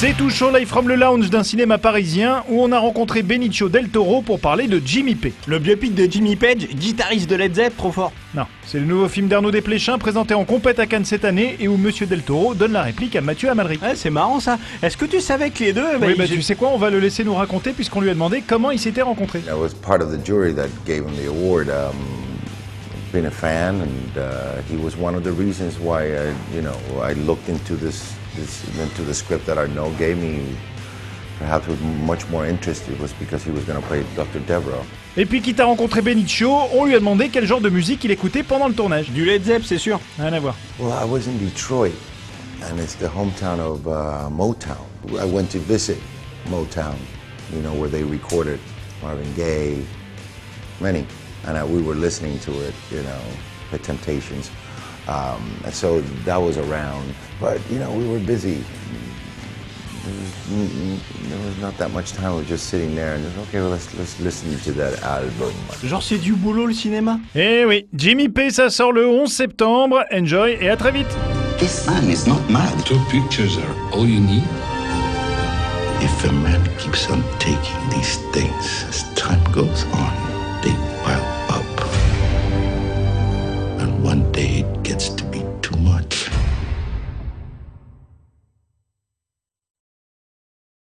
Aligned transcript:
C'est 0.00 0.16
tout 0.16 0.30
chaud 0.30 0.56
live 0.56 0.68
from 0.68 0.86
le 0.88 0.94
lounge 0.94 1.28
d'un 1.28 1.42
cinéma 1.42 1.76
parisien 1.76 2.44
où 2.48 2.62
on 2.62 2.70
a 2.70 2.78
rencontré 2.78 3.22
Benicio 3.24 3.68
del 3.68 3.88
Toro 3.88 4.22
pour 4.22 4.38
parler 4.38 4.68
de 4.68 4.80
Jimmy 4.84 5.16
P. 5.16 5.32
Le 5.48 5.58
biopic 5.58 5.92
de 5.96 6.04
Jimmy 6.08 6.36
Page, 6.36 6.68
guitariste 6.72 7.28
de 7.28 7.34
Led 7.34 7.56
Zepp, 7.56 7.76
trop 7.76 7.90
fort. 7.90 8.12
Non, 8.32 8.44
c'est 8.64 8.78
le 8.78 8.84
nouveau 8.86 9.08
film 9.08 9.26
d'Arnaud 9.26 9.50
Desplechin 9.50 9.98
présenté 9.98 10.34
en 10.34 10.44
compète 10.44 10.78
à 10.78 10.86
Cannes 10.86 11.04
cette 11.04 11.24
année 11.24 11.56
et 11.58 11.66
où 11.66 11.76
Monsieur 11.76 12.06
del 12.06 12.22
Toro 12.22 12.54
donne 12.54 12.72
la 12.74 12.82
réplique 12.82 13.16
à 13.16 13.20
Mathieu 13.22 13.50
Amalric. 13.50 13.82
Ouais, 13.82 13.96
c'est 13.96 14.10
marrant 14.10 14.38
ça. 14.38 14.56
Est-ce 14.84 14.96
que 14.96 15.04
tu 15.04 15.20
savais 15.20 15.50
que 15.50 15.64
les 15.64 15.72
deux... 15.72 15.82
oui, 16.00 16.12
ils- 16.12 16.16
bah 16.18 16.28
tu 16.28 16.42
sais 16.42 16.54
quoi, 16.54 16.68
on 16.72 16.78
va 16.78 16.90
le 16.90 17.00
laisser 17.00 17.24
nous 17.24 17.34
raconter 17.34 17.72
puisqu'on 17.72 18.00
lui 18.00 18.10
a 18.10 18.14
demandé 18.14 18.44
comment 18.46 18.70
ils 18.70 18.78
s'étaient 18.78 19.02
rencontrés. 19.02 19.42
Been 23.12 23.24
a 23.24 23.30
fan, 23.30 23.80
and 23.80 24.18
uh, 24.18 24.60
he 24.68 24.76
was 24.76 24.94
one 24.94 25.14
of 25.14 25.24
the 25.24 25.32
reasons 25.32 25.78
why 25.78 26.02
I, 26.02 26.34
you 26.52 26.60
know, 26.60 26.76
I 27.00 27.14
looked 27.14 27.48
into 27.48 27.74
this, 27.74 28.14
this 28.36 28.62
into 28.78 29.02
the 29.02 29.14
script 29.14 29.46
that 29.46 29.56
Arnaud 29.56 29.92
gave 29.98 30.18
me. 30.18 30.56
Perhaps 31.38 31.68
with 31.68 31.80
much 31.80 32.28
more 32.28 32.44
interest, 32.46 32.88
it 32.88 32.98
was 32.98 33.12
because 33.14 33.44
he 33.44 33.50
was 33.50 33.64
going 33.64 33.80
to 33.80 33.86
play 33.86 34.04
Dr. 34.14 34.40
Devereux. 34.40 34.84
Et 35.16 35.24
puis 35.24 35.40
quitte 35.40 35.60
à 35.60 35.64
rencontrer 35.64 36.02
Benicio, 36.02 36.52
on 36.74 36.84
lui 36.84 36.94
a 36.94 36.98
demandé 36.98 37.28
quel 37.28 37.46
genre 37.46 37.60
de 37.60 37.70
musique 37.70 38.04
il 38.04 38.10
écoutait 38.10 38.42
pendant 38.42 38.68
le 38.68 38.74
tournage. 38.74 39.10
Du 39.10 39.24
Led 39.24 39.42
Zepp, 39.44 39.62
c'est 39.64 39.78
sûr. 39.78 40.00
Rien 40.18 40.32
à 40.32 40.40
voir. 40.40 40.54
Well, 40.78 40.92
I 40.92 41.04
was 41.04 41.28
in 41.28 41.38
Detroit, 41.38 41.94
and 42.64 42.78
it's 42.78 42.94
the 42.96 43.08
hometown 43.08 43.58
of 43.58 43.86
uh, 43.86 44.28
Motown. 44.30 44.84
I 45.18 45.24
went 45.24 45.50
to 45.52 45.58
visit 45.58 45.98
Motown, 46.50 46.96
you 47.54 47.62
know, 47.62 47.72
where 47.72 47.88
they 47.88 48.02
recorded 48.02 48.58
Marvin 49.02 49.32
Gaye, 49.34 49.84
many, 50.80 51.06
and 51.46 51.56
uh, 51.56 51.66
we 51.66 51.82
were 51.82 51.94
listening 51.94 52.38
to 52.40 52.52
it, 52.66 52.74
you 52.90 53.02
know, 53.02 53.20
The 53.70 53.78
Temptations. 53.78 54.50
Um, 55.08 55.42
and 55.64 55.72
so 55.72 56.00
that 56.26 56.36
was 56.36 56.58
around, 56.58 57.14
but 57.40 57.60
you 57.70 57.78
know, 57.78 57.90
we 57.92 58.06
were 58.06 58.18
busy. 58.18 58.62
There 60.04 60.14
was, 60.14 60.32
mm, 60.48 60.66
mm, 60.68 61.28
there 61.28 61.46
was 61.46 61.58
not 61.58 61.76
that 61.78 61.90
much 61.92 62.12
time. 62.12 62.32
We 62.34 62.40
were 62.40 62.46
just 62.46 62.66
sitting 62.68 62.94
there, 62.94 63.14
and 63.14 63.24
just, 63.24 63.38
okay, 63.48 63.60
well, 63.60 63.70
let's 63.70 63.94
let's 63.94 64.20
listen 64.20 64.58
to 64.60 64.72
that 64.72 65.02
album. 65.02 65.52
Genre 65.82 66.02
c'est 66.02 66.18
du 66.18 66.34
boulot 66.34 66.66
le 66.66 66.74
cinéma. 66.74 67.20
Eh 67.34 67.64
oui, 67.64 67.86
Jimmy 67.94 68.28
P, 68.28 68.50
ça 68.50 68.68
sort 68.68 68.92
le 68.92 69.06
11 69.08 69.32
septembre. 69.32 70.04
Enjoy 70.12 70.58
et 70.60 70.68
à 70.68 70.76
très 70.76 70.92
vite. 70.92 71.08
This 71.58 71.86
man 71.86 72.04
is 72.10 72.26
not 72.26 72.40
mad. 72.50 72.84
Two 72.84 73.00
pictures 73.10 73.56
are 73.56 73.74
all 73.92 74.06
you 74.06 74.20
need. 74.20 74.44
If 76.00 76.24
a 76.24 76.32
man 76.32 76.62
keeps 76.78 77.08
on 77.10 77.22
taking 77.38 77.76
these 77.90 78.18
things 78.32 78.84
as 78.88 79.02
time 79.14 79.42